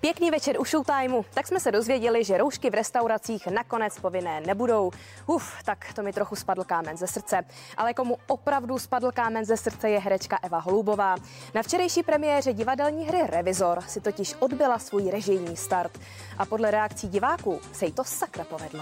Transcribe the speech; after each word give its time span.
Pěkný 0.00 0.30
večer 0.30 0.60
u 0.60 0.64
Showtimeu. 0.64 1.24
Tak 1.34 1.46
jsme 1.46 1.60
se 1.60 1.72
dozvěděli, 1.72 2.24
že 2.24 2.38
roušky 2.38 2.70
v 2.70 2.74
restauracích 2.74 3.46
nakonec 3.46 4.00
povinné 4.00 4.40
nebudou. 4.40 4.90
Uf, 5.26 5.62
tak 5.64 5.92
to 5.94 6.02
mi 6.02 6.12
trochu 6.12 6.36
spadl 6.36 6.64
kámen 6.64 6.96
ze 6.96 7.06
srdce. 7.06 7.44
Ale 7.76 7.94
komu 7.94 8.18
opravdu 8.26 8.78
spadl 8.78 9.12
kámen 9.12 9.44
ze 9.44 9.56
srdce 9.56 9.90
je 9.90 9.98
herečka 9.98 10.38
Eva 10.42 10.58
Holubová. 10.58 11.16
Na 11.54 11.62
včerejší 11.62 12.02
premiéře 12.02 12.52
divadelní 12.52 13.04
hry 13.04 13.18
Revizor 13.26 13.80
si 13.80 14.00
totiž 14.00 14.34
odbyla 14.38 14.78
svůj 14.78 15.10
režijní 15.10 15.56
start. 15.56 15.98
A 16.38 16.46
podle 16.46 16.70
reakcí 16.70 17.08
diváků 17.08 17.60
se 17.72 17.86
jí 17.86 17.92
to 17.92 18.04
sakra 18.04 18.44
povedlo. 18.44 18.80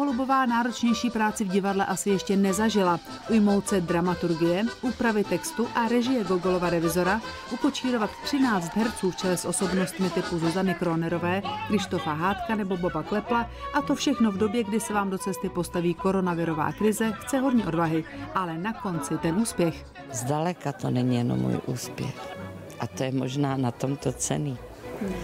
Holubová 0.00 0.46
náročnější 0.46 1.10
práci 1.10 1.44
v 1.44 1.48
divadle 1.48 1.86
asi 1.86 2.10
ještě 2.10 2.36
nezažila. 2.36 3.00
Ujmout 3.30 3.68
se 3.68 3.80
dramaturgie, 3.80 4.64
úpravy 4.82 5.24
textu 5.24 5.68
a 5.74 5.88
režie 5.88 6.24
Gogolova 6.24 6.70
revizora, 6.70 7.20
upočírovat 7.52 8.10
13 8.24 8.76
herců 8.76 9.10
v 9.10 9.16
čele 9.16 9.36
s 9.36 9.44
osobnostmi 9.44 10.10
typu 10.10 10.38
Zuzany 10.38 10.74
Kronerové, 10.74 11.42
Krištofa 11.68 12.12
Hádka 12.12 12.54
nebo 12.54 12.76
Boba 12.76 13.02
Klepla 13.02 13.50
a 13.74 13.82
to 13.82 13.94
všechno 13.94 14.32
v 14.32 14.38
době, 14.38 14.64
kdy 14.64 14.80
se 14.80 14.92
vám 14.92 15.10
do 15.10 15.18
cesty 15.18 15.48
postaví 15.48 15.94
koronavirová 15.94 16.72
krize, 16.72 17.12
chce 17.12 17.38
hodně 17.38 17.66
odvahy, 17.66 18.04
ale 18.34 18.58
na 18.58 18.72
konci 18.72 19.18
ten 19.18 19.34
úspěch. 19.34 19.86
Zdaleka 20.12 20.72
to 20.72 20.90
není 20.90 21.16
jenom 21.16 21.38
můj 21.38 21.60
úspěch. 21.66 22.36
A 22.80 22.86
to 22.86 23.02
je 23.02 23.12
možná 23.12 23.56
na 23.56 23.70
tomto 23.70 24.12
cený. 24.12 24.58
Hmm 25.00 25.14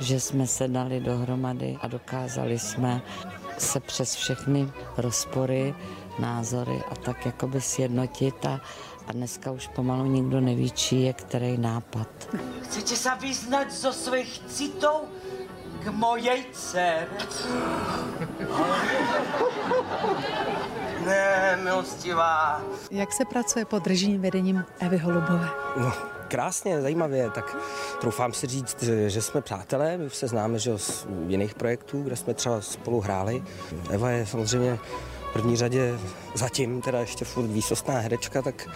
že 0.00 0.20
jsme 0.20 0.46
se 0.46 0.68
dali 0.68 1.00
dohromady 1.00 1.78
a 1.80 1.88
dokázali 1.88 2.58
jsme 2.58 3.02
se 3.58 3.80
přes 3.80 4.14
všechny 4.14 4.72
rozpory, 4.96 5.74
názory 6.18 6.82
a 6.90 6.94
tak 6.94 7.26
jakoby 7.26 7.60
sjednotit 7.60 8.46
a, 8.46 8.60
a 9.08 9.12
dneska 9.12 9.50
už 9.50 9.66
pomalu 9.68 10.04
nikdo 10.06 10.40
neví, 10.40 10.70
čí 10.70 11.02
je 11.02 11.12
který 11.12 11.58
nápad. 11.58 12.08
Chcete 12.62 12.96
se 12.96 13.10
vyznat 13.20 13.72
zo 13.72 13.92
svých 13.92 14.42
citů 14.48 14.88
k 15.84 15.88
mojej 15.88 16.44
dceře? 16.52 17.06
ne, 21.06 21.58
milostivá. 21.62 22.62
Jak 22.90 23.12
se 23.12 23.24
pracuje 23.24 23.64
pod 23.64 23.86
režijním 23.86 24.20
vedením 24.20 24.64
Evy 24.78 24.98
Holubové? 24.98 25.48
No, 25.76 25.92
krásně, 26.34 26.82
zajímavě, 26.82 27.30
tak 27.30 27.56
troufám 28.00 28.32
si 28.32 28.46
říct, 28.46 28.82
že 29.06 29.22
jsme 29.22 29.40
přátelé, 29.40 29.98
my 29.98 30.10
se 30.10 30.28
známe 30.28 30.58
že 30.58 30.78
z 30.78 31.06
jiných 31.26 31.54
projektů, 31.54 32.02
kde 32.02 32.16
jsme 32.16 32.34
třeba 32.34 32.60
spolu 32.60 33.00
hráli. 33.00 33.42
Eva 33.90 34.10
je 34.10 34.26
samozřejmě 34.26 34.78
v 35.30 35.32
první 35.32 35.56
řadě 35.56 35.98
zatím 36.34 36.80
teda 36.82 37.00
ještě 37.00 37.24
furt 37.24 37.46
výsostná 37.46 37.98
herečka, 37.98 38.42
tak 38.42 38.68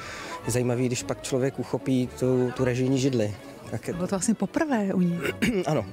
je 0.47 0.53
zajímavý, 0.53 0.87
když 0.87 1.03
pak 1.03 1.23
člověk 1.23 1.59
uchopí 1.59 2.09
tu, 2.19 2.53
tu 2.57 2.65
režijní 2.65 2.99
židli. 2.99 3.37
Tak 3.71 3.89
je... 3.89 3.95
Bylo 3.95 4.07
to 4.07 4.15
vlastně 4.15 4.35
poprvé 4.35 4.95
u 4.95 5.01
ní. 5.01 5.21
ano, 5.67 5.85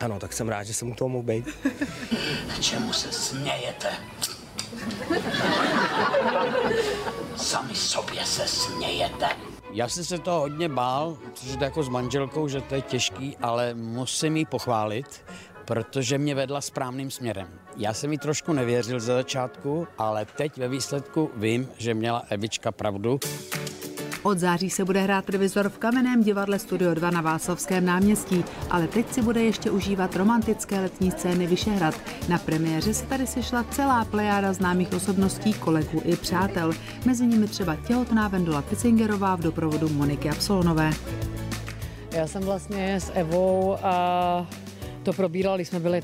ano, 0.00 0.18
tak 0.18 0.32
jsem 0.32 0.48
rád, 0.48 0.64
že 0.64 0.74
jsem 0.74 0.90
u 0.90 0.94
toho 0.94 1.08
mohl 1.08 1.24
být. 1.24 1.48
Čemu 2.60 2.92
se 2.92 3.12
smějete? 3.12 3.88
Sami 7.36 7.74
sobě 7.74 8.24
se 8.24 8.48
smějete. 8.48 9.47
Já 9.78 9.88
jsem 9.88 10.04
se 10.04 10.18
toho 10.18 10.40
hodně 10.40 10.68
bál, 10.68 11.18
protože 11.24 11.56
to 11.56 11.64
jako 11.64 11.82
s 11.82 11.88
manželkou, 11.88 12.48
že 12.48 12.60
to 12.60 12.74
je 12.74 12.82
těžký, 12.82 13.36
ale 13.42 13.74
musím 13.74 14.36
jí 14.36 14.44
pochválit, 14.44 15.24
protože 15.64 16.18
mě 16.18 16.34
vedla 16.34 16.60
správným 16.60 17.10
směrem. 17.10 17.48
Já 17.76 17.94
jsem 17.94 18.12
jí 18.12 18.18
trošku 18.18 18.52
nevěřil 18.52 19.00
za 19.00 19.14
začátku, 19.14 19.88
ale 19.98 20.24
teď 20.24 20.56
ve 20.56 20.68
výsledku 20.68 21.30
vím, 21.36 21.68
že 21.76 21.94
měla 21.94 22.22
Evička 22.28 22.72
pravdu. 22.72 23.20
Od 24.22 24.38
září 24.38 24.70
se 24.70 24.84
bude 24.84 25.00
hrát 25.00 25.30
revizor 25.30 25.68
v 25.68 25.78
kamenném 25.78 26.22
divadle 26.22 26.58
Studio 26.58 26.94
2 26.94 27.10
na 27.10 27.20
Václavském 27.20 27.84
náměstí, 27.84 28.44
ale 28.70 28.88
teď 28.88 29.12
si 29.12 29.22
bude 29.22 29.42
ještě 29.42 29.70
užívat 29.70 30.16
romantické 30.16 30.80
letní 30.80 31.10
scény 31.10 31.46
Vyšehrad. 31.46 31.94
Na 32.28 32.38
premiéře 32.38 32.94
se 32.94 33.06
tady 33.06 33.26
sešla 33.26 33.64
celá 33.70 34.04
plejáda 34.04 34.52
známých 34.52 34.92
osobností, 34.92 35.54
kolegů 35.54 36.02
i 36.04 36.16
přátel. 36.16 36.72
Mezi 37.04 37.26
nimi 37.26 37.48
třeba 37.48 37.76
těhotná 37.76 38.28
Vendula 38.28 38.62
Picingerová 38.62 39.36
v 39.36 39.40
doprovodu 39.40 39.88
Moniky 39.88 40.30
Absolonové. 40.30 40.90
Já 42.12 42.26
jsem 42.26 42.42
vlastně 42.42 43.00
s 43.00 43.12
Evou 43.14 43.76
a 43.82 44.46
to 45.02 45.12
probírali, 45.12 45.64
jsme 45.64 45.80
byli 45.80 46.02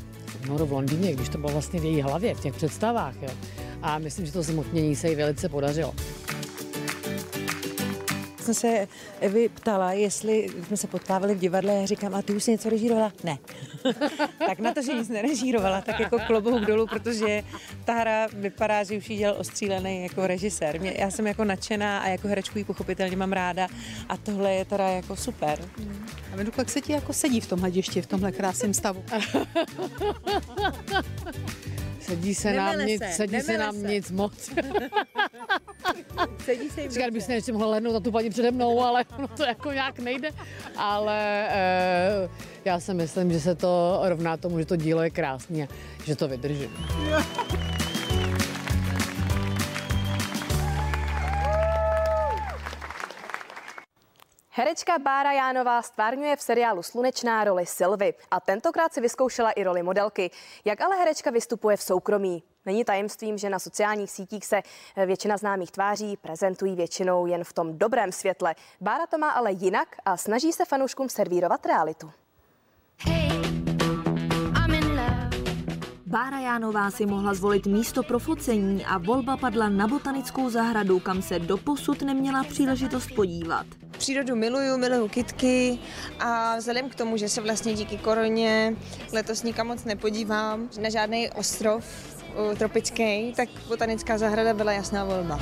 v 0.64 0.72
Londýně, 0.72 1.12
když 1.12 1.28
to 1.28 1.38
bylo 1.38 1.52
vlastně 1.52 1.80
v 1.80 1.84
její 1.84 2.02
hlavě, 2.02 2.34
v 2.34 2.40
těch 2.40 2.54
představách. 2.54 3.14
Jo. 3.22 3.28
A 3.82 3.98
myslím, 3.98 4.26
že 4.26 4.32
to 4.32 4.42
zmotnění 4.42 4.96
se 4.96 5.08
jí 5.08 5.16
velice 5.16 5.48
podařilo 5.48 5.94
jsem 8.44 8.54
se 8.54 8.88
Evy 9.20 9.48
ptala, 9.48 9.92
jestli 9.92 10.48
jsme 10.66 10.76
se 10.76 10.86
potkávali 10.86 11.34
v 11.34 11.38
divadle 11.38 11.82
a 11.82 11.86
říkám, 11.86 12.14
a 12.14 12.22
ty 12.22 12.32
už 12.32 12.42
jsi 12.44 12.50
něco 12.50 12.70
režírovala? 12.70 13.12
Ne. 13.24 13.38
tak 14.46 14.58
na 14.58 14.74
to, 14.74 14.82
že 14.82 14.94
nic 14.94 15.08
nerežírovala, 15.08 15.80
tak 15.80 16.00
jako 16.00 16.18
klobouk 16.26 16.60
dolů, 16.60 16.86
protože 16.86 17.42
ta 17.84 17.94
hra 17.94 18.26
vypadá, 18.32 18.84
že 18.84 18.96
už 18.96 19.10
ji 19.10 19.16
dělal 19.16 19.36
ostřílený 19.38 20.02
jako 20.02 20.26
režisér. 20.26 20.80
Mě, 20.80 20.94
já 20.98 21.10
jsem 21.10 21.26
jako 21.26 21.44
nadšená 21.44 21.98
a 21.98 22.08
jako 22.08 22.28
herečku 22.28 22.58
ji 22.58 22.64
pochopitelně 22.64 23.16
mám 23.16 23.32
ráda 23.32 23.68
a 24.08 24.16
tohle 24.16 24.54
je 24.54 24.64
teda 24.64 24.88
jako 24.88 25.16
super. 25.16 25.68
A 26.32 26.36
Vedu, 26.36 26.52
jak 26.58 26.70
se 26.70 26.80
ti 26.80 26.92
jako 26.92 27.12
sedí 27.12 27.40
v 27.40 27.46
tomhle 27.46 27.70
děšti, 27.70 28.02
v 28.02 28.06
tomhle 28.06 28.32
krásném 28.32 28.74
stavu? 28.74 29.04
Sedí 32.00 32.34
se 32.34 32.48
nemele 32.48 32.76
nám 32.76 32.86
nic, 32.86 33.02
se, 33.02 33.12
sedí 33.12 33.40
se 33.40 33.58
nám 33.58 33.74
se. 33.74 33.88
nic 33.88 34.10
moc. 34.10 34.50
sedí 36.44 36.70
se 36.70 36.80
jim 36.80 36.90
Říkal 36.90 37.10
bych 37.10 37.22
si, 37.22 37.40
že 37.40 37.52
mohla 37.52 37.66
lehnout 37.66 37.94
na 37.94 38.00
tu 38.00 38.12
paní 38.12 38.30
přede 38.30 38.50
mnou, 38.50 38.80
ale 38.80 39.04
no 39.18 39.28
to 39.28 39.44
jako 39.44 39.72
nějak 39.72 39.98
nejde. 39.98 40.30
Ale 40.76 41.48
e, 41.50 42.28
já 42.64 42.80
si 42.80 42.94
myslím, 42.94 43.32
že 43.32 43.40
se 43.40 43.54
to 43.54 44.00
rovná 44.02 44.36
tomu, 44.36 44.58
že 44.58 44.66
to 44.66 44.76
dílo 44.76 45.02
je 45.02 45.10
krásné 45.10 45.64
a 45.64 45.68
že 46.04 46.16
to 46.16 46.28
vydrží. 46.28 46.70
Herečka 54.56 54.98
Bára 54.98 55.32
Jánová 55.32 55.82
stvárňuje 55.82 56.36
v 56.36 56.40
seriálu 56.40 56.82
Slunečná 56.82 57.44
roli 57.44 57.66
Silvy 57.66 58.14
a 58.30 58.40
tentokrát 58.40 58.94
si 58.94 59.00
vyzkoušela 59.00 59.50
i 59.50 59.64
roli 59.64 59.82
modelky. 59.82 60.30
Jak 60.64 60.80
ale 60.80 60.96
herečka 60.96 61.30
vystupuje 61.30 61.76
v 61.76 61.82
soukromí? 61.82 62.42
Není 62.66 62.84
tajemstvím, 62.84 63.38
že 63.38 63.50
na 63.50 63.58
sociálních 63.58 64.10
sítích 64.10 64.46
se 64.46 64.62
většina 65.06 65.36
známých 65.36 65.70
tváří 65.70 66.16
prezentují 66.16 66.76
většinou 66.76 67.26
jen 67.26 67.44
v 67.44 67.52
tom 67.52 67.78
dobrém 67.78 68.12
světle. 68.12 68.54
Bára 68.80 69.06
to 69.06 69.18
má 69.18 69.30
ale 69.30 69.52
jinak 69.52 69.88
a 70.04 70.16
snaží 70.16 70.52
se 70.52 70.64
fanouškům 70.64 71.08
servírovat 71.08 71.66
realitu. 71.66 72.10
Bára 76.06 76.40
Jánová 76.40 76.90
si 76.90 77.06
mohla 77.06 77.34
zvolit 77.34 77.66
místo 77.66 78.02
pro 78.02 78.18
focení 78.18 78.84
a 78.84 78.98
volba 78.98 79.36
padla 79.36 79.68
na 79.68 79.86
botanickou 79.86 80.50
zahradu, 80.50 81.00
kam 81.00 81.22
se 81.22 81.38
doposud 81.38 82.02
neměla 82.02 82.44
příležitost 82.44 83.08
podívat. 83.14 83.66
Přírodu 83.90 84.36
miluju, 84.36 84.78
miluju 84.78 85.08
kitky 85.08 85.78
a 86.18 86.56
vzhledem 86.56 86.90
k 86.90 86.94
tomu, 86.94 87.16
že 87.16 87.28
se 87.28 87.40
vlastně 87.40 87.74
díky 87.74 87.98
koroně 87.98 88.76
letos 89.12 89.42
nikam 89.42 89.66
moc 89.66 89.84
nepodívám 89.84 90.68
na 90.82 90.88
žádný 90.88 91.30
ostrov 91.30 91.84
tropický, 92.58 93.32
tak 93.36 93.48
botanická 93.68 94.18
zahrada 94.18 94.54
byla 94.54 94.72
jasná 94.72 95.04
volba. 95.04 95.40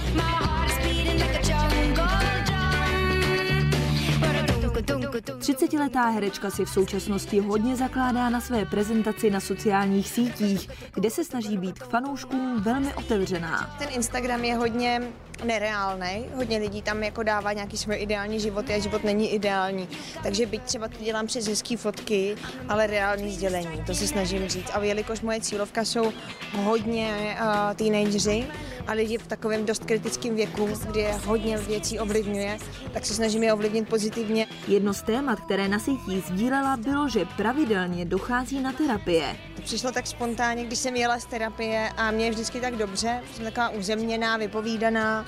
30-letá 5.38 6.10
herečka 6.10 6.50
si 6.50 6.64
v 6.64 6.68
současnosti 6.68 7.40
hodně 7.40 7.76
zakládá 7.76 8.30
na 8.30 8.40
své 8.40 8.64
prezentaci 8.64 9.30
na 9.30 9.40
sociálních 9.40 10.08
sítích, 10.08 10.68
kde 10.94 11.10
se 11.10 11.24
snaží 11.24 11.58
být 11.58 11.78
k 11.78 11.84
fanouškům 11.84 12.62
velmi 12.62 12.94
otevřená. 12.94 13.76
Ten 13.78 13.88
Instagram 13.90 14.44
je 14.44 14.54
hodně 14.54 15.02
nereálný. 15.44 16.26
Hodně 16.34 16.58
lidí 16.58 16.82
tam 16.82 17.02
jako 17.02 17.22
dává 17.22 17.52
nějaký 17.52 17.76
svůj 17.76 17.96
ideální 17.98 18.40
život 18.40 18.70
a 18.70 18.78
život 18.78 19.04
není 19.04 19.34
ideální. 19.34 19.88
Takže 20.22 20.46
byť 20.46 20.62
třeba 20.62 20.88
to 20.88 21.04
dělám 21.04 21.26
přes 21.26 21.46
hezký 21.46 21.76
fotky, 21.76 22.36
ale 22.68 22.86
reální 22.86 23.32
sdělení, 23.32 23.84
to 23.86 23.94
se 23.94 24.06
snažím 24.08 24.48
říct. 24.48 24.70
A 24.72 24.80
jelikož 24.84 25.20
moje 25.20 25.40
cílovka 25.40 25.84
jsou 25.84 26.12
hodně 26.56 27.36
uh, 27.40 27.74
teenageři 27.76 28.46
a 28.86 28.92
lidi 28.92 29.18
v 29.18 29.26
takovém 29.26 29.66
dost 29.66 29.84
kritickém 29.84 30.36
věku, 30.36 30.68
kdy 30.90 31.00
je 31.00 31.12
hodně 31.12 31.58
věcí 31.58 31.98
ovlivňuje, 31.98 32.58
tak 32.92 33.06
se 33.06 33.14
snažím 33.14 33.42
je 33.42 33.52
ovlivnit 33.52 33.88
pozitivně. 33.88 34.46
Jedno 34.68 34.94
z 34.94 35.02
témat, 35.02 35.40
které 35.40 35.68
na 35.68 35.78
sítích 35.78 36.24
sdílela, 36.24 36.76
bylo, 36.76 37.08
že 37.08 37.24
pravidelně 37.36 38.04
dochází 38.04 38.60
na 38.60 38.72
terapie. 38.72 39.36
To 39.56 39.62
přišlo 39.62 39.92
tak 39.92 40.06
spontánně, 40.06 40.64
když 40.64 40.78
jsem 40.78 40.96
jela 40.96 41.18
z 41.18 41.24
terapie 41.24 41.88
a 41.96 42.10
mě 42.10 42.24
je 42.24 42.30
vždycky 42.30 42.60
tak 42.60 42.76
dobře, 42.76 43.20
jsem 43.34 43.44
taková 43.44 43.68
uzemněná, 43.68 44.36
vypovídaná, 44.36 45.26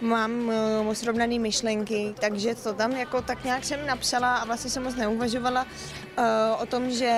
mám 0.00 0.50
uh, 0.86 0.92
srovnané 0.92 1.38
myšlenky, 1.38 2.14
takže 2.20 2.54
to 2.54 2.74
tam 2.74 2.92
jako 2.92 3.22
tak 3.22 3.44
nějak 3.44 3.64
jsem 3.64 3.86
napsala 3.86 4.36
a 4.36 4.44
vlastně 4.44 4.70
jsem 4.70 4.82
moc 4.82 4.94
neuvažovala 4.96 5.62
uh, 6.18 6.24
o 6.62 6.66
tom, 6.66 6.90
že 6.90 7.12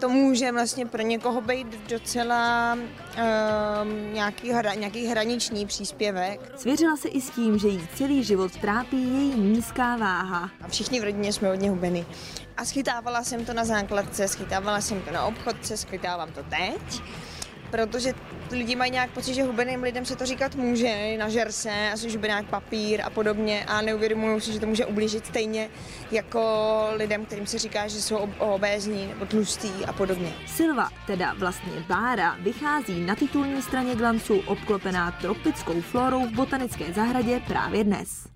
to 0.00 0.08
může 0.08 0.52
vlastně 0.52 0.86
pro 0.86 1.02
někoho 1.02 1.40
být 1.40 1.88
docela 1.88 2.74
uh, 2.74 4.12
nějaký, 4.12 4.50
hra, 4.52 4.74
nějaký 4.74 5.06
hraniční 5.06 5.66
příspěvek. 5.66 6.52
Svěřila 6.56 6.96
se 6.96 7.08
i 7.08 7.20
s 7.20 7.30
tím, 7.30 7.58
že 7.58 7.68
jí 7.68 7.88
celý 7.94 8.24
život 8.24 8.56
trápí 8.56 9.02
její 9.02 9.40
nízká 9.40 9.96
váha. 9.96 10.50
A 10.60 10.68
všichni 10.68 11.00
v 11.00 11.04
rodině 11.04 11.32
jsme 11.32 11.48
hodně 11.48 11.70
hubený. 11.70 12.06
A 12.56 12.64
schytávala 12.64 13.24
jsem 13.24 13.44
to 13.44 13.52
na 13.52 13.64
základce, 13.64 14.28
schytávala 14.28 14.80
jsem 14.80 15.02
to 15.02 15.10
na 15.12 15.24
obchodce, 15.24 15.76
schytávám 15.76 16.32
to 16.32 16.42
teď 16.42 17.02
protože 17.74 18.12
lidi 18.50 18.76
mají 18.76 18.90
nějak 18.90 19.10
pocit, 19.10 19.34
že 19.34 19.42
hubeným 19.42 19.82
lidem 19.82 20.04
se 20.04 20.16
to 20.16 20.26
říkat 20.26 20.54
může, 20.54 21.16
nažer 21.18 21.52
se, 21.52 21.90
asi 21.92 22.18
nějak 22.22 22.46
papír 22.46 23.00
a 23.04 23.10
podobně 23.10 23.64
a 23.64 23.82
neuvědomují 23.82 24.40
si, 24.40 24.52
že 24.52 24.60
to 24.60 24.66
může 24.66 24.86
ublížit 24.86 25.26
stejně 25.26 25.68
jako 26.10 26.40
lidem, 26.92 27.24
kterým 27.26 27.46
se 27.46 27.58
říká, 27.58 27.88
že 27.88 28.02
jsou 28.02 28.16
obézní 28.38 29.06
nebo 29.06 29.26
tlustí 29.26 29.72
a 29.86 29.92
podobně. 29.92 30.32
Silva, 30.46 30.88
teda 31.06 31.34
vlastně 31.38 31.72
Bára, 31.88 32.36
vychází 32.40 33.00
na 33.00 33.14
titulní 33.14 33.62
straně 33.62 33.94
glancu 33.94 34.42
obklopená 34.46 35.10
tropickou 35.20 35.80
florou 35.80 36.26
v 36.26 36.32
botanické 36.32 36.92
zahradě 36.92 37.40
právě 37.46 37.84
dnes. 37.84 38.33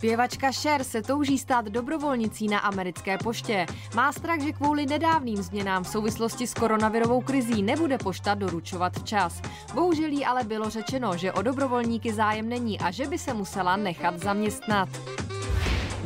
Zpěvačka 0.00 0.52
Cher 0.52 0.84
se 0.84 1.02
touží 1.02 1.38
stát 1.38 1.64
dobrovolnicí 1.64 2.48
na 2.48 2.58
americké 2.58 3.18
poště. 3.18 3.66
Má 3.94 4.12
strach, 4.12 4.40
že 4.40 4.52
kvůli 4.52 4.86
nedávným 4.86 5.36
změnám 5.36 5.84
v 5.84 5.88
souvislosti 5.88 6.46
s 6.46 6.54
koronavirovou 6.54 7.20
krizí 7.20 7.62
nebude 7.62 7.98
pošta 7.98 8.34
doručovat 8.34 8.98
včas. 8.98 9.42
Bohužel 9.74 10.10
jí 10.10 10.24
ale 10.24 10.44
bylo 10.44 10.70
řečeno, 10.70 11.16
že 11.16 11.32
o 11.32 11.42
dobrovolníky 11.42 12.12
zájem 12.12 12.48
není 12.48 12.80
a 12.80 12.90
že 12.90 13.06
by 13.06 13.18
se 13.18 13.34
musela 13.34 13.76
nechat 13.76 14.18
zaměstnat. 14.18 14.88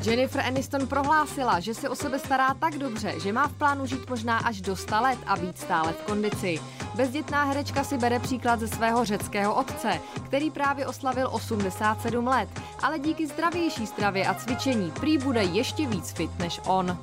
Jennifer 0.04 0.40
Aniston 0.40 0.86
prohlásila, 0.86 1.60
že 1.60 1.74
se 1.74 1.88
o 1.88 1.94
sebe 1.94 2.18
stará 2.18 2.54
tak 2.54 2.78
dobře, 2.78 3.14
že 3.22 3.32
má 3.32 3.48
v 3.48 3.54
plánu 3.54 3.86
žít 3.86 4.10
možná 4.10 4.38
až 4.38 4.60
do 4.60 4.76
100 4.76 4.94
let 5.00 5.18
a 5.26 5.36
být 5.36 5.58
stále 5.58 5.92
v 5.92 6.02
kondici. 6.02 6.60
Bezdětná 6.94 7.44
herečka 7.44 7.84
si 7.84 7.98
bere 7.98 8.18
příklad 8.18 8.60
ze 8.60 8.68
svého 8.68 9.04
řeckého 9.04 9.54
otce, 9.54 10.00
který 10.26 10.50
právě 10.50 10.86
oslavil 10.86 11.28
87 11.32 12.26
let, 12.26 12.48
ale 12.82 12.98
díky 12.98 13.26
zdravější 13.26 13.86
stravě 13.86 14.26
a 14.26 14.34
cvičení 14.34 14.90
prý 14.90 15.18
bude 15.18 15.42
ještě 15.42 15.86
víc 15.86 16.12
fit 16.12 16.38
než 16.38 16.60
on. 16.66 16.98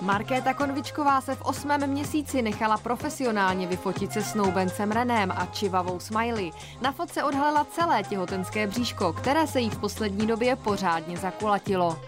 Markéta 0.00 0.54
Konvičková 0.54 1.20
se 1.20 1.34
v 1.34 1.42
osmém 1.42 1.86
měsíci 1.86 2.42
nechala 2.42 2.76
profesionálně 2.78 3.66
vyfotit 3.66 4.12
se 4.12 4.22
snoubencem 4.22 4.92
Renem 4.92 5.30
a 5.30 5.46
čivavou 5.46 6.00
Smiley. 6.00 6.52
Na 6.80 6.92
fotce 6.92 7.24
odhalila 7.24 7.66
celé 7.70 8.02
těhotenské 8.02 8.66
bříško, 8.66 9.12
které 9.12 9.46
se 9.46 9.60
jí 9.60 9.70
v 9.70 9.78
poslední 9.78 10.26
době 10.26 10.56
pořádně 10.56 11.16
zakulatilo. 11.16 11.98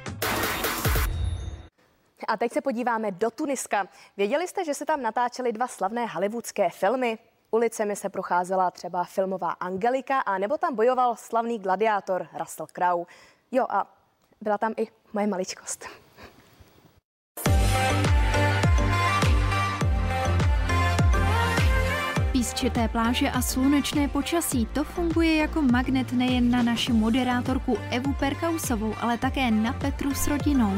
A 2.27 2.37
teď 2.37 2.53
se 2.53 2.61
podíváme 2.61 3.11
do 3.11 3.31
Tuniska. 3.31 3.89
Věděli 4.17 4.49
jste, 4.49 4.65
že 4.65 4.75
se 4.75 4.87
tam 4.87 5.03
natáčely 5.03 5.53
dva 5.53 5.67
slavné 5.67 6.07
hollywoodské 6.07 6.71
filmy? 6.71 7.19
Ulicemi 7.51 7.97
se 7.97 8.09
procházela 8.09 8.71
třeba 8.71 9.05
filmová 9.05 9.51
Angelika 9.51 10.21
a 10.21 10.39
nebo 10.39 10.59
tam 10.59 10.75
bojoval 10.75 11.17
slavný 11.17 11.59
gladiátor 11.59 12.29
Russell 12.39 12.67
Crowe. 12.67 13.05
Jo 13.53 13.67
a 13.69 13.87
byla 14.41 14.59
tam 14.59 14.73
i 14.77 14.87
moje 15.13 15.27
maličkost. 15.27 15.85
Písčité 22.33 22.89
pláže 22.89 23.31
a 23.31 23.43
slunečné 23.43 24.09
počasí, 24.09 24.67
to 24.67 24.85
funguje 24.85 25.37
jako 25.37 25.63
magnet 25.63 26.13
nejen 26.13 26.51
na 26.51 26.63
naši 26.63 26.93
moderátorku 26.93 27.79
Evu 27.91 28.15
Perkausovou, 28.19 28.95
ale 29.01 29.19
také 29.19 29.51
na 29.51 29.73
Petru 29.73 30.15
s 30.15 30.27
rodinou. 30.27 30.73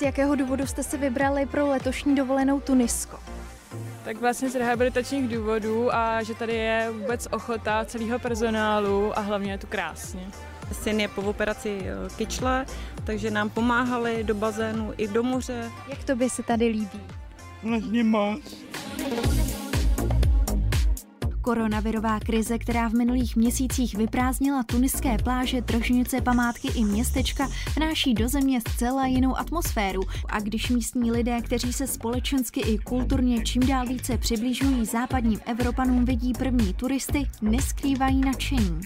Z 0.00 0.02
jakého 0.02 0.34
důvodu 0.34 0.66
jste 0.66 0.82
si 0.82 0.96
vybrali 0.96 1.46
pro 1.46 1.68
letošní 1.68 2.14
dovolenou 2.14 2.60
Tunisko? 2.60 3.18
Tak 4.04 4.16
vlastně 4.16 4.50
z 4.50 4.54
rehabilitačních 4.54 5.28
důvodů 5.28 5.94
a 5.94 6.22
že 6.22 6.34
tady 6.34 6.54
je 6.54 6.90
vůbec 6.92 7.28
ochota 7.30 7.84
celého 7.84 8.18
personálu 8.18 9.18
a 9.18 9.20
hlavně 9.20 9.52
je 9.52 9.58
tu 9.58 9.66
krásně. 9.66 10.28
Syn 10.72 11.00
je 11.00 11.08
po 11.08 11.22
operaci 11.22 11.82
eh, 11.82 12.08
kyčle, 12.16 12.66
takže 13.04 13.30
nám 13.30 13.50
pomáhali 13.50 14.24
do 14.24 14.34
bazénu 14.34 14.94
i 14.96 15.08
do 15.08 15.22
moře. 15.22 15.70
Jak 15.88 16.04
to 16.04 16.16
by 16.16 16.30
se 16.30 16.42
tady 16.42 16.66
líbí? 16.66 17.00
Vlastně 17.62 18.04
moc. 18.04 18.40
Koronavirová 21.50 22.20
krize, 22.20 22.58
která 22.58 22.88
v 22.88 22.92
minulých 22.92 23.36
měsících 23.36 23.94
vyprázdnila 23.94 24.62
tuniské 24.62 25.18
pláže, 25.18 25.62
tržnice, 25.62 26.20
památky 26.20 26.68
i 26.68 26.84
městečka, 26.84 27.48
vnáší 27.76 28.14
do 28.14 28.28
země 28.28 28.60
zcela 28.60 29.06
jinou 29.06 29.36
atmosféru. 29.36 30.02
A 30.28 30.40
když 30.40 30.70
místní 30.70 31.10
lidé, 31.10 31.40
kteří 31.40 31.72
se 31.72 31.86
společensky 31.86 32.60
i 32.60 32.78
kulturně 32.78 33.42
čím 33.42 33.66
dál 33.66 33.86
více 33.86 34.18
přibližují 34.18 34.86
západním 34.86 35.40
Evropanům, 35.46 36.04
vidí 36.04 36.32
první 36.32 36.74
turisty, 36.74 37.26
neskrývají 37.42 38.20
nadšení 38.20 38.80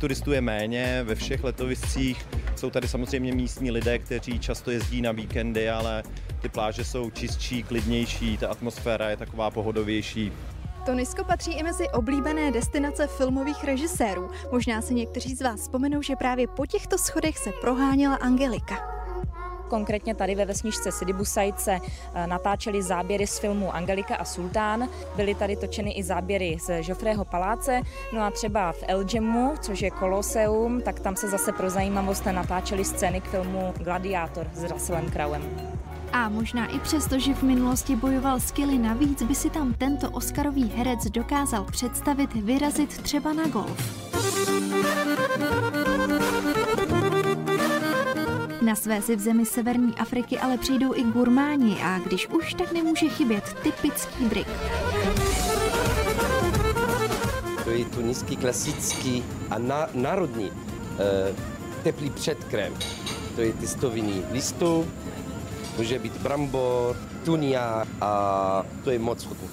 turistů 0.00 0.32
je 0.32 0.40
méně 0.40 1.02
ve 1.04 1.14
všech 1.14 1.44
letoviscích. 1.44 2.26
Jsou 2.56 2.70
tady 2.70 2.88
samozřejmě 2.88 3.34
místní 3.34 3.70
lidé, 3.70 3.98
kteří 3.98 4.38
často 4.38 4.70
jezdí 4.70 5.02
na 5.02 5.12
víkendy, 5.12 5.70
ale 5.70 6.02
ty 6.40 6.48
pláže 6.48 6.84
jsou 6.84 7.10
čistší, 7.10 7.62
klidnější, 7.62 8.36
ta 8.36 8.48
atmosféra 8.48 9.10
je 9.10 9.16
taková 9.16 9.50
pohodovější. 9.50 10.32
Tunisko 10.86 11.24
patří 11.24 11.52
i 11.52 11.62
mezi 11.62 11.88
oblíbené 11.88 12.50
destinace 12.50 13.06
filmových 13.06 13.64
režisérů. 13.64 14.30
Možná 14.52 14.82
si 14.82 14.94
někteří 14.94 15.34
z 15.34 15.42
vás 15.42 15.60
vzpomenou, 15.60 16.02
že 16.02 16.16
právě 16.16 16.46
po 16.46 16.66
těchto 16.66 16.98
schodech 16.98 17.38
se 17.38 17.52
proháněla 17.60 18.14
Angelika. 18.14 18.98
Konkrétně 19.68 20.14
tady 20.14 20.34
ve 20.34 20.44
vesničce 20.44 20.92
Sidibusajt 20.92 21.60
se 21.60 21.72
eh, 22.14 22.26
natáčely 22.26 22.82
záběry 22.82 23.26
z 23.26 23.38
filmu 23.38 23.74
Angelika 23.74 24.16
a 24.16 24.24
Sultán. 24.24 24.88
Byly 25.16 25.34
tady 25.34 25.56
točeny 25.56 25.92
i 25.92 26.02
záběry 26.02 26.56
z 26.60 26.88
Joffreyho 26.88 27.24
paláce. 27.24 27.80
No 28.12 28.22
a 28.22 28.30
třeba 28.30 28.72
v 28.72 28.84
Elgemu, 28.88 29.54
což 29.60 29.82
je 29.82 29.90
koloseum, 29.90 30.80
tak 30.82 31.00
tam 31.00 31.16
se 31.16 31.28
zase 31.28 31.52
pro 31.52 31.70
zajímavost 31.70 32.26
natáčely 32.26 32.84
scény 32.84 33.20
k 33.20 33.28
filmu 33.28 33.74
Gladiátor 33.78 34.46
s 34.54 34.64
Russellem 34.64 35.10
Crowem. 35.10 35.77
A 36.12 36.28
možná 36.28 36.66
i 36.66 36.78
přesto, 36.80 37.18
že 37.18 37.34
v 37.34 37.42
minulosti 37.42 37.96
bojoval 37.96 38.40
skily 38.40 38.78
navíc, 38.78 39.22
by 39.22 39.34
si 39.34 39.50
tam 39.50 39.74
tento 39.74 40.10
Oscarový 40.10 40.72
herec 40.76 41.04
dokázal 41.04 41.64
představit 41.64 42.34
vyrazit 42.34 43.02
třeba 43.02 43.32
na 43.32 43.46
golf. 43.46 44.08
Na 48.62 48.74
své 48.74 49.02
si 49.02 49.16
v 49.16 49.20
zemi 49.20 49.46
severní 49.46 49.94
Afriky 49.94 50.38
ale 50.38 50.58
přijdou 50.58 50.94
i 50.94 51.02
gurmáni 51.02 51.76
a 51.82 51.98
když 51.98 52.28
už, 52.28 52.54
tak 52.54 52.72
nemůže 52.72 53.08
chybět 53.08 53.56
typický 53.62 54.24
drik. 54.24 54.48
To 57.64 57.70
je 57.70 57.84
tuniský 57.84 58.36
klasický 58.36 59.24
a 59.50 59.58
na, 59.58 59.86
národní 59.94 60.50
e, 60.50 61.34
teplý 61.82 62.10
předkrém. 62.10 62.72
To 63.34 63.40
je 63.40 63.52
těstoviny 63.52 64.22
listů, 64.32 64.86
může 65.78 65.98
být 65.98 66.16
brambor, 66.16 66.96
tunia 67.24 67.86
a 68.00 68.12
to 68.84 68.90
je 68.90 68.98
moc 68.98 69.24
chutné. 69.24 69.48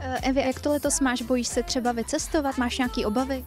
Eh, 0.00 0.20
Evi, 0.22 0.40
jak 0.40 0.60
to 0.60 0.70
letos 0.70 1.00
máš? 1.00 1.22
Bojíš 1.22 1.48
se 1.48 1.62
třeba 1.62 1.92
vycestovat? 1.92 2.58
Máš 2.58 2.78
nějaké 2.78 3.06
obavy? 3.06 3.44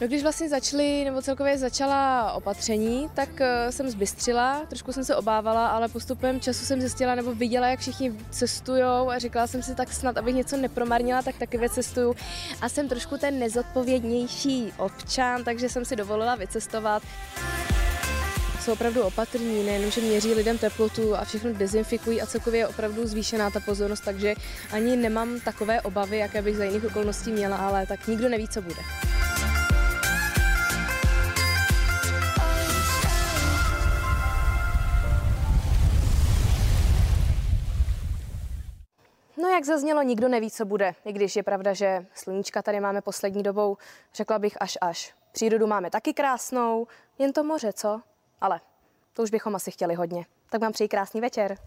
No, 0.00 0.06
když 0.06 0.22
vlastně 0.22 0.48
začaly, 0.48 1.04
nebo 1.04 1.22
celkově 1.22 1.58
začala 1.58 2.32
opatření, 2.32 3.10
tak 3.14 3.28
uh, 3.28 3.70
jsem 3.70 3.90
zbystřila, 3.90 4.62
trošku 4.68 4.92
jsem 4.92 5.04
se 5.04 5.16
obávala, 5.16 5.66
ale 5.66 5.88
postupem 5.88 6.40
času 6.40 6.64
jsem 6.64 6.80
zjistila 6.80 7.14
nebo 7.14 7.34
viděla, 7.34 7.66
jak 7.66 7.80
všichni 7.80 8.12
cestují 8.30 8.82
a 8.82 9.18
říkala 9.18 9.46
jsem 9.46 9.62
si 9.62 9.74
tak 9.74 9.92
snad, 9.92 10.16
abych 10.16 10.34
něco 10.34 10.56
nepromarnila, 10.56 11.22
tak 11.22 11.38
taky 11.38 11.58
vycestuju. 11.58 12.14
A 12.60 12.68
jsem 12.68 12.88
trošku 12.88 13.18
ten 13.18 13.38
nezodpovědnější 13.38 14.72
občan, 14.76 15.44
takže 15.44 15.68
jsem 15.68 15.84
si 15.84 15.96
dovolila 15.96 16.34
vycestovat 16.34 17.02
jsou 18.64 18.72
opravdu 18.72 19.02
opatrní, 19.02 19.62
nejenom, 19.62 19.90
že 19.90 20.00
měří 20.00 20.34
lidem 20.34 20.58
teplotu 20.58 21.16
a 21.16 21.24
všechno 21.24 21.52
dezinfikují 21.52 22.22
a 22.22 22.26
celkově 22.26 22.60
je 22.60 22.68
opravdu 22.68 23.06
zvýšená 23.06 23.50
ta 23.50 23.60
pozornost, 23.60 24.00
takže 24.00 24.34
ani 24.72 24.96
nemám 24.96 25.40
takové 25.40 25.80
obavy, 25.80 26.18
jaké 26.18 26.42
bych 26.42 26.56
za 26.56 26.64
jiných 26.64 26.84
okolností 26.84 27.32
měla, 27.32 27.56
ale 27.56 27.86
tak 27.86 28.06
nikdo 28.06 28.28
neví, 28.28 28.48
co 28.48 28.62
bude. 28.62 28.76
No 39.36 39.48
jak 39.48 39.64
zaznělo, 39.64 40.02
nikdo 40.02 40.28
neví, 40.28 40.50
co 40.50 40.64
bude. 40.64 40.94
I 41.04 41.12
když 41.12 41.36
je 41.36 41.42
pravda, 41.42 41.72
že 41.72 42.06
sluníčka 42.14 42.62
tady 42.62 42.80
máme 42.80 43.00
poslední 43.00 43.42
dobou, 43.42 43.76
řekla 44.14 44.38
bych 44.38 44.56
až 44.60 44.78
až. 44.80 45.14
Přírodu 45.32 45.66
máme 45.66 45.90
taky 45.90 46.14
krásnou, 46.14 46.86
jen 47.18 47.32
to 47.32 47.44
moře, 47.44 47.72
co? 47.72 48.00
Ale 48.40 48.60
to 49.12 49.22
už 49.22 49.30
bychom 49.30 49.54
asi 49.54 49.70
chtěli 49.70 49.94
hodně. 49.94 50.26
Tak 50.50 50.60
vám 50.60 50.72
přeji 50.72 50.88
krásný 50.88 51.20
večer. 51.20 51.58